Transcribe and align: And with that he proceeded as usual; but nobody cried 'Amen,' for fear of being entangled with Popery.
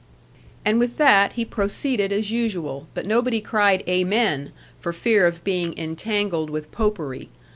And 0.65 0.79
with 0.79 0.97
that 0.97 1.33
he 1.33 1.45
proceeded 1.45 2.11
as 2.11 2.31
usual; 2.31 2.87
but 2.95 3.05
nobody 3.05 3.39
cried 3.39 3.87
'Amen,' 3.87 4.51
for 4.79 4.93
fear 4.93 5.27
of 5.27 5.43
being 5.43 5.77
entangled 5.77 6.49
with 6.49 6.71
Popery. 6.71 7.29